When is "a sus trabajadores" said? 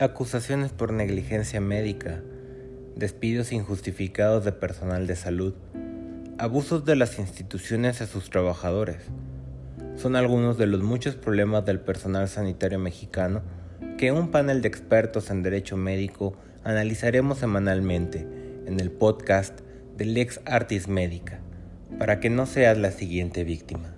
8.00-8.96